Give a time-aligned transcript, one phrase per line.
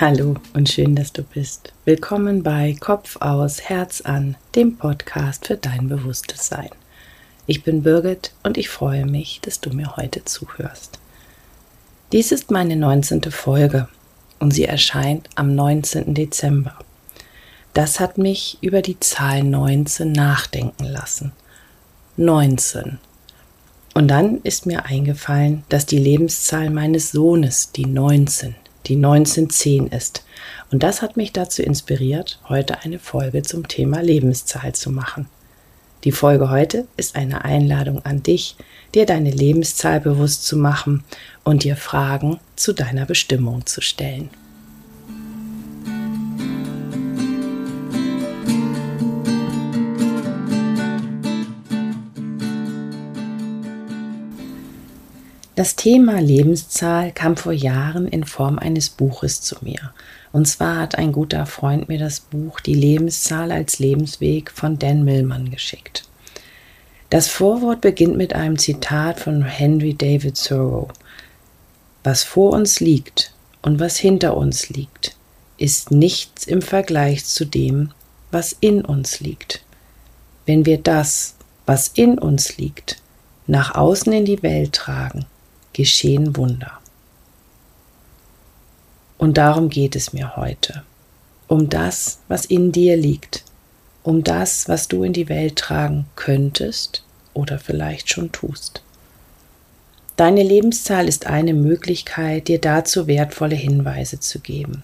[0.00, 1.74] Hallo und schön, dass du bist.
[1.84, 6.70] Willkommen bei Kopf aus, Herz an, dem Podcast für dein bewusstes Sein.
[7.46, 10.98] Ich bin Birgit und ich freue mich, dass du mir heute zuhörst.
[12.12, 13.30] Dies ist meine 19.
[13.30, 13.88] Folge
[14.38, 16.14] und sie erscheint am 19.
[16.14, 16.78] Dezember.
[17.74, 21.32] Das hat mich über die Zahl 19 nachdenken lassen.
[22.16, 22.96] 19.
[23.92, 28.54] Und dann ist mir eingefallen, dass die Lebenszahl meines Sohnes die 19
[28.86, 30.24] die 1910 ist.
[30.70, 35.28] Und das hat mich dazu inspiriert, heute eine Folge zum Thema Lebenszahl zu machen.
[36.04, 38.56] Die Folge heute ist eine Einladung an dich,
[38.94, 41.04] dir deine Lebenszahl bewusst zu machen
[41.44, 44.30] und dir Fragen zu deiner Bestimmung zu stellen.
[55.60, 59.92] Das Thema Lebenszahl kam vor Jahren in Form eines Buches zu mir.
[60.32, 65.04] Und zwar hat ein guter Freund mir das Buch Die Lebenszahl als Lebensweg von Dan
[65.04, 66.04] Millman geschickt.
[67.10, 70.88] Das Vorwort beginnt mit einem Zitat von Henry David Thoreau.
[72.04, 75.14] Was vor uns liegt und was hinter uns liegt,
[75.58, 77.90] ist nichts im Vergleich zu dem,
[78.30, 79.62] was in uns liegt.
[80.46, 81.34] Wenn wir das,
[81.66, 82.96] was in uns liegt,
[83.46, 85.26] nach außen in die Welt tragen,
[85.80, 86.78] geschehen Wunder.
[89.16, 90.82] Und darum geht es mir heute.
[91.48, 93.44] Um das, was in dir liegt.
[94.02, 98.82] Um das, was du in die Welt tragen könntest oder vielleicht schon tust.
[100.16, 104.82] Deine Lebenszahl ist eine Möglichkeit, dir dazu wertvolle Hinweise zu geben.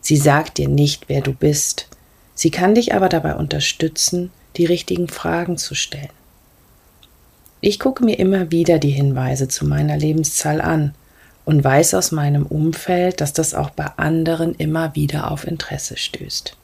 [0.00, 1.86] Sie sagt dir nicht, wer du bist.
[2.34, 6.21] Sie kann dich aber dabei unterstützen, die richtigen Fragen zu stellen.
[7.64, 10.96] Ich gucke mir immer wieder die Hinweise zu meiner Lebenszahl an
[11.44, 16.56] und weiß aus meinem Umfeld, dass das auch bei anderen immer wieder auf Interesse stößt.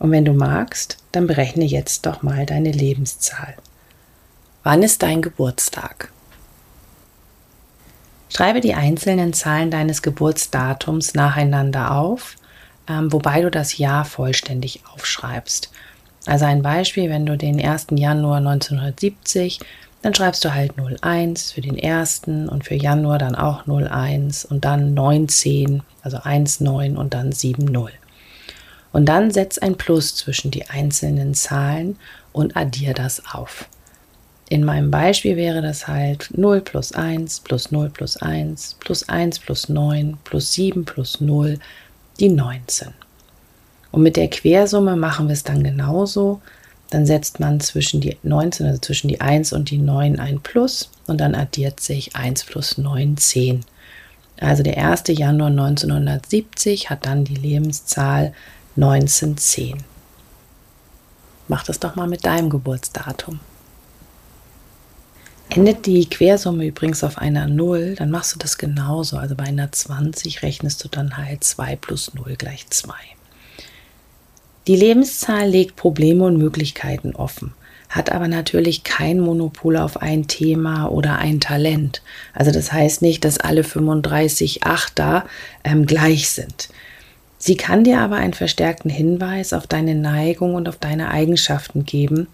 [0.00, 3.54] Und wenn du magst, dann berechne jetzt doch mal deine Lebenszahl.
[4.64, 6.10] Wann ist dein Geburtstag?
[8.30, 12.34] Schreibe die einzelnen Zahlen deines Geburtsdatums nacheinander auf,
[12.88, 15.70] ähm, wobei du das Jahr vollständig aufschreibst.
[16.26, 17.86] Also ein Beispiel, wenn du den 1.
[17.92, 19.60] Januar 1970
[20.02, 24.64] dann schreibst du halt 01 für den ersten und für Januar dann auch 01 und
[24.64, 27.68] dann 19, also 19 und dann 70.
[28.92, 31.96] Und dann setz ein Plus zwischen die einzelnen Zahlen
[32.32, 33.68] und addier das auf.
[34.48, 39.38] In meinem Beispiel wäre das halt 0 plus 1 plus 0 plus 1 plus 1
[39.38, 41.58] plus 9 plus 7 plus 0,
[42.18, 42.88] die 19.
[43.92, 46.40] Und mit der Quersumme machen wir es dann genauso
[46.90, 50.90] dann setzt man zwischen die 19, also zwischen die 1 und die 9 ein Plus
[51.06, 53.64] und dann addiert sich 1 plus 9, 10.
[54.40, 55.04] Also der 1.
[55.08, 58.32] Januar 1970 hat dann die Lebenszahl
[58.76, 59.82] 1910.
[61.48, 63.40] Mach das doch mal mit deinem Geburtsdatum.
[65.50, 69.16] Endet die Quersumme übrigens auf einer 0, dann machst du das genauso.
[69.18, 72.94] Also bei einer 20 rechnest du dann halt 2 plus 0 gleich 2.
[74.66, 77.54] Die Lebenszahl legt Probleme und Möglichkeiten offen,
[77.88, 82.02] hat aber natürlich kein Monopol auf ein Thema oder ein Talent.
[82.34, 85.24] Also das heißt nicht, dass alle 35 Achter
[85.64, 86.68] ähm, gleich sind.
[87.38, 92.28] Sie kann dir aber einen verstärkten Hinweis auf deine Neigung und auf deine Eigenschaften geben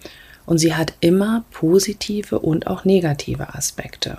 [0.46, 4.18] und sie hat immer positive und auch negative Aspekte.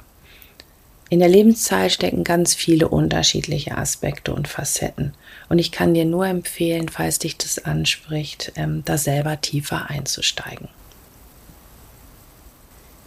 [1.10, 5.14] In der Lebenszahl stecken ganz viele unterschiedliche Aspekte und Facetten.
[5.50, 10.68] Und ich kann dir nur empfehlen, falls dich das anspricht, ähm, da selber tiefer einzusteigen.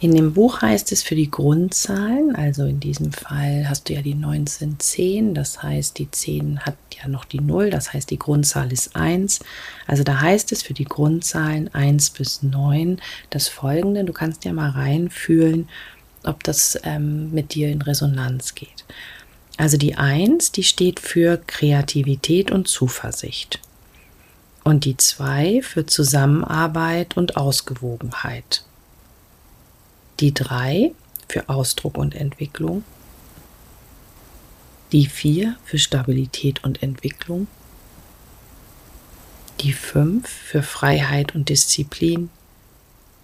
[0.01, 4.01] In dem Buch heißt es für die Grundzahlen, also in diesem Fall hast du ja
[4.01, 8.73] die 1910, das heißt die 10 hat ja noch die 0, das heißt die Grundzahl
[8.73, 9.41] ist 1.
[9.85, 12.99] Also da heißt es für die Grundzahlen 1 bis 9
[13.29, 15.69] das folgende, du kannst ja mal reinfühlen,
[16.23, 18.85] ob das ähm, mit dir in Resonanz geht.
[19.61, 23.59] Also die Eins, die steht für Kreativität und Zuversicht.
[24.63, 28.63] Und die Zwei für Zusammenarbeit und Ausgewogenheit.
[30.19, 30.93] Die Drei
[31.29, 32.83] für Ausdruck und Entwicklung.
[34.93, 37.45] Die Vier für Stabilität und Entwicklung.
[39.59, 42.31] Die Fünf für Freiheit und Disziplin.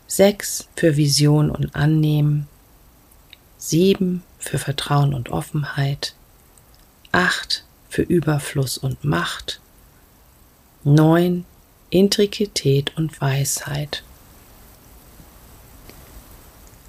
[0.06, 2.48] Sechs für Vision und Annehmen.
[3.58, 6.14] 7 für Vertrauen und Offenheit,
[7.12, 9.60] 8 für Überfluss und Macht,
[10.84, 11.46] 9
[11.90, 14.04] Intrikität und Weisheit.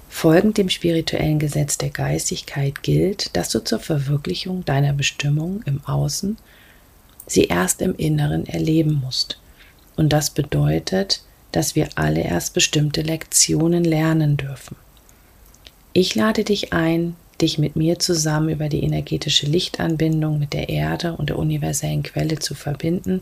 [0.09, 6.37] Folgend dem spirituellen Gesetz der Geistigkeit gilt, dass du zur Verwirklichung deiner Bestimmung im Außen
[7.25, 9.39] sie erst im Inneren erleben musst.
[9.95, 11.21] Und das bedeutet,
[11.51, 14.75] dass wir alle erst bestimmte Lektionen lernen dürfen.
[15.93, 21.13] Ich lade dich ein, dich mit mir zusammen über die energetische Lichtanbindung mit der Erde
[21.13, 23.21] und der universellen Quelle zu verbinden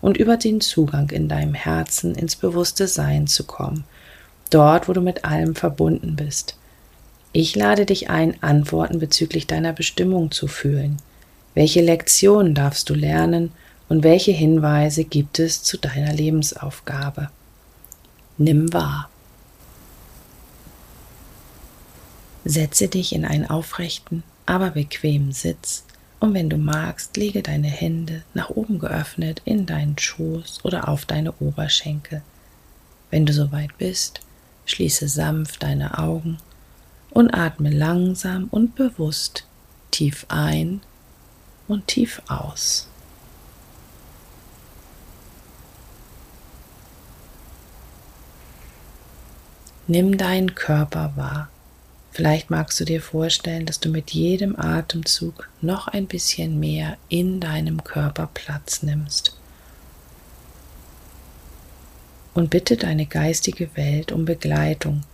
[0.00, 3.84] und über den Zugang in deinem Herzen ins bewusste Sein zu kommen,
[4.50, 6.56] dort, wo du mit allem verbunden bist.
[7.32, 10.96] Ich lade dich ein, Antworten bezüglich deiner Bestimmung zu fühlen.
[11.54, 13.52] Welche Lektionen darfst du lernen
[13.88, 17.30] und welche Hinweise gibt es zu deiner Lebensaufgabe?
[18.38, 19.10] Nimm wahr.
[22.48, 25.84] Setze dich in einen aufrechten, aber bequemen Sitz
[26.18, 31.04] und wenn du magst, lege deine Hände nach oben geöffnet in deinen Schoß oder auf
[31.04, 32.22] deine Oberschenkel.
[33.10, 34.20] Wenn du soweit bist,
[34.64, 36.38] schließe sanft deine Augen
[37.10, 39.44] und atme langsam und bewusst
[39.90, 40.80] tief ein
[41.68, 42.88] und tief aus.
[49.86, 51.50] Nimm deinen Körper wahr.
[52.18, 57.38] Vielleicht magst du dir vorstellen, dass du mit jedem Atemzug noch ein bisschen mehr in
[57.38, 59.36] deinem Körper Platz nimmst.
[62.34, 65.04] Und bitte deine geistige Welt um Begleitung.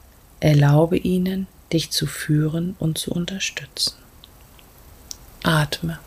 [0.41, 3.97] Erlaube ihnen, dich zu führen und zu unterstützen.
[5.43, 5.99] Atme.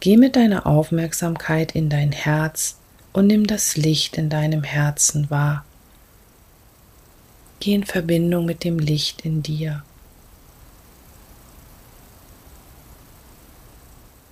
[0.00, 2.76] Geh mit deiner Aufmerksamkeit in dein Herz
[3.12, 5.64] und nimm das Licht in deinem Herzen wahr.
[7.58, 9.82] Geh in Verbindung mit dem Licht in dir.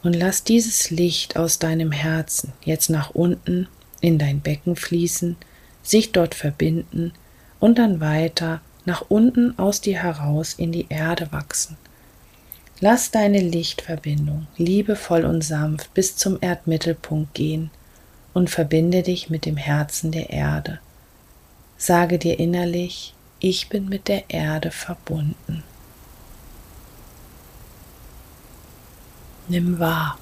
[0.04, 3.66] Und lass dieses Licht aus deinem Herzen jetzt nach unten
[4.00, 5.36] in dein Becken fließen,
[5.82, 7.12] sich dort verbinden
[7.58, 11.76] und dann weiter nach unten aus dir heraus in die Erde wachsen.
[12.80, 17.70] Lass deine Lichtverbindung liebevoll und sanft bis zum Erdmittelpunkt gehen
[18.34, 20.78] und verbinde dich mit dem Herzen der Erde.
[21.78, 25.62] Sage dir innerlich, ich bin mit der Erde verbunden.
[29.48, 30.18] Nimm wahr.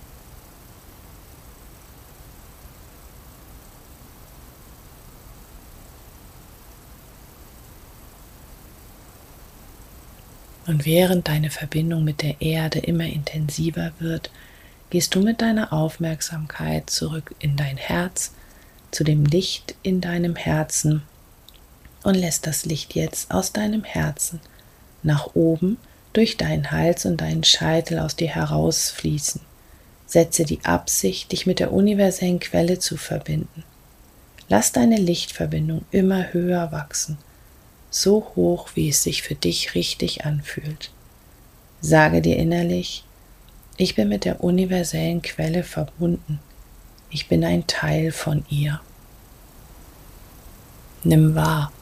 [10.67, 14.31] Und während deine Verbindung mit der Erde immer intensiver wird,
[14.91, 18.33] gehst du mit deiner Aufmerksamkeit zurück in dein Herz,
[18.91, 21.03] zu dem Licht in deinem Herzen
[22.03, 24.41] und lässt das Licht jetzt aus deinem Herzen
[25.03, 25.79] nach oben
[26.13, 29.41] durch deinen Hals und deinen Scheitel aus dir herausfließen.
[30.07, 33.65] Setze die Absicht, dich mit der universellen Quelle zu verbinden.
[34.49, 37.19] Lass deine Lichtverbindung immer höher wachsen
[37.95, 40.91] so hoch, wie es sich für dich richtig anfühlt.
[41.81, 43.05] Sage dir innerlich,
[43.77, 46.41] ich bin mit der universellen Quelle verbunden.
[47.11, 48.81] Ich bin ein Teil von ihr.
[51.05, 51.73] Nimm wahr.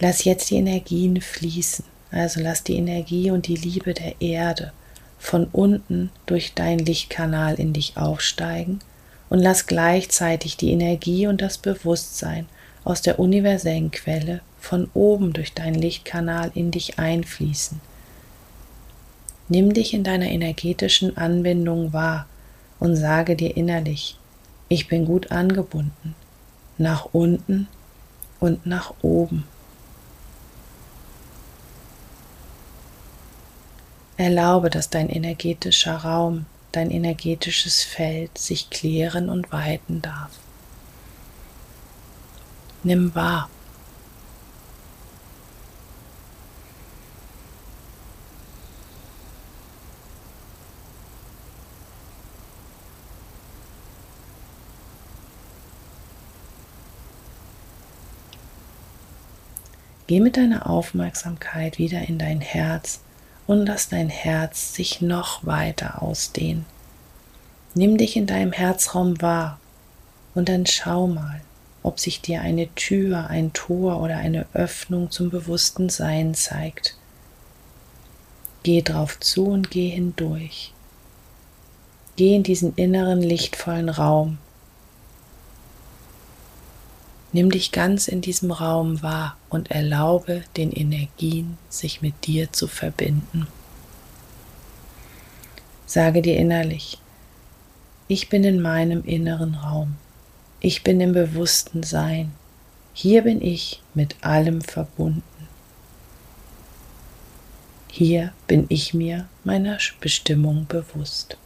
[0.00, 1.84] Lass jetzt die Energien fließen.
[2.10, 4.72] Also lass die Energie und die Liebe der Erde
[5.18, 8.78] von unten durch deinen Lichtkanal in dich aufsteigen
[9.28, 12.46] und lass gleichzeitig die Energie und das Bewusstsein
[12.84, 17.80] aus der universellen Quelle von oben durch deinen Lichtkanal in dich einfließen.
[19.48, 22.26] Nimm dich in deiner energetischen Anbindung wahr
[22.78, 24.16] und sage dir innerlich,
[24.68, 26.14] ich bin gut angebunden,
[26.76, 27.66] nach unten
[28.40, 29.44] und nach oben.
[34.18, 40.32] Erlaube, dass dein energetischer Raum, dein energetisches Feld sich klären und weiten darf.
[42.82, 43.48] Nimm wahr.
[60.08, 63.00] Geh mit deiner Aufmerksamkeit wieder in dein Herz
[63.48, 66.66] und lass dein Herz sich noch weiter ausdehnen.
[67.74, 69.58] Nimm dich in deinem Herzraum wahr
[70.34, 71.40] und dann schau mal,
[71.82, 76.96] ob sich dir eine Tür, ein Tor oder eine Öffnung zum bewussten Sein zeigt.
[78.64, 80.72] Geh drauf zu und geh hindurch.
[82.16, 84.38] Geh in diesen inneren lichtvollen Raum.
[87.32, 92.66] Nimm dich ganz in diesem Raum wahr und erlaube den Energien, sich mit dir zu
[92.66, 93.46] verbinden.
[95.86, 96.98] Sage dir innerlich,
[98.08, 99.96] ich bin in meinem inneren Raum.
[100.60, 102.32] Ich bin im bewussten Sein.
[102.94, 105.22] Hier bin ich mit allem verbunden.
[107.90, 111.36] Hier bin ich mir meiner Bestimmung bewusst.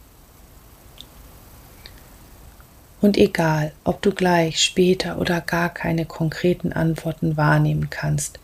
[3.03, 8.39] Und egal, ob du gleich, später oder gar keine konkreten Antworten wahrnehmen kannst,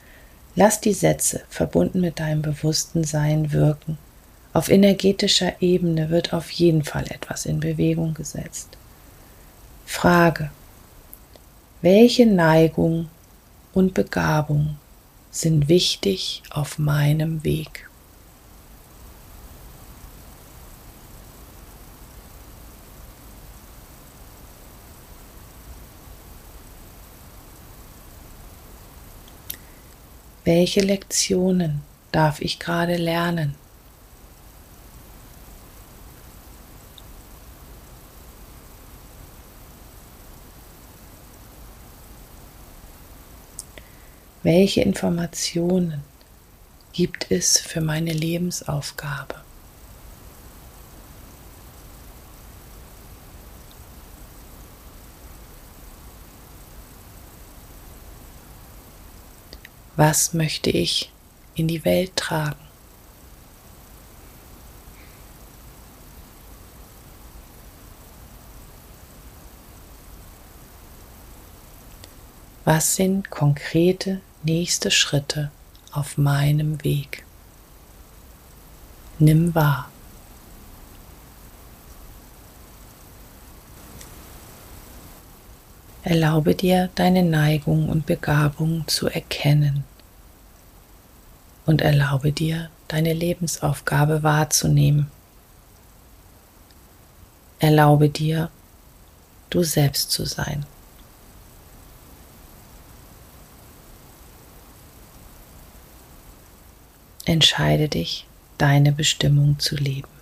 [0.53, 3.97] lass die Sätze verbunden mit deinem bewussten Sein wirken.
[4.51, 8.67] Auf energetischer Ebene wird auf jeden Fall etwas in Bewegung gesetzt.
[9.85, 10.51] Frage,
[11.81, 13.07] welche Neigung
[13.73, 14.75] und Begabung
[15.31, 17.88] sind wichtig auf meinem Weg?
[30.51, 33.53] Welche Lektionen darf ich gerade lernen?
[44.41, 46.01] Welche Informationen
[46.93, 49.48] gibt es für meine Lebensaufgabe?
[59.99, 61.11] Was möchte ich
[61.55, 62.55] in die Welt tragen?
[72.63, 75.51] Was sind konkrete nächste Schritte
[75.91, 77.25] auf meinem Weg?
[79.17, 79.91] Nimm wahr.
[86.03, 89.83] Erlaube dir, deine Neigung und Begabung zu erkennen
[91.65, 95.11] und erlaube dir, deine Lebensaufgabe wahrzunehmen.
[97.59, 98.49] Erlaube dir,
[99.49, 100.65] du selbst zu sein.
[107.25, 108.25] Entscheide dich,
[108.57, 110.18] deine Bestimmung zu leben.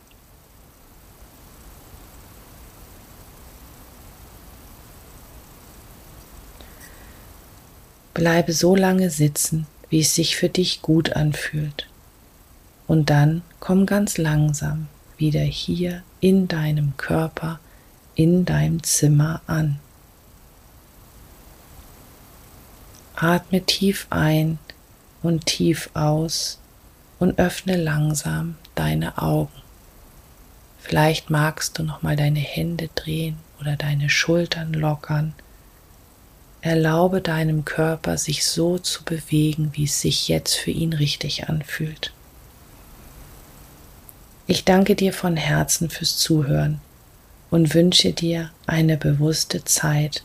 [8.17, 11.87] Bleibe so lange sitzen, wie es sich für dich gut anfühlt.
[12.87, 17.59] Und dann komm ganz langsam wieder hier in deinem Körper,
[18.15, 19.77] in deinem Zimmer an.
[23.15, 24.57] Atme tief ein
[25.21, 26.57] und tief aus
[27.19, 29.61] und öffne langsam deine Augen.
[30.79, 35.35] Vielleicht magst du noch mal deine Hände drehen oder deine Schultern lockern
[36.67, 42.11] Erlaube deinem Körper, sich so zu bewegen, wie es sich jetzt für ihn richtig anfühlt.
[44.47, 46.81] Ich danke dir von Herzen fürs Zuhören
[47.49, 50.23] und wünsche dir eine bewusste Zeit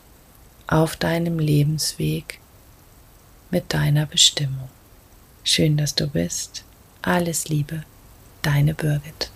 [0.66, 2.40] auf deinem Lebensweg
[3.52, 4.68] mit deiner Bestimmung.
[5.44, 6.64] Schön, dass du bist.
[7.02, 7.84] Alles Liebe,
[8.42, 9.30] deine Birgit.